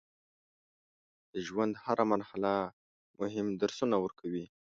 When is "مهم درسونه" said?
3.21-3.95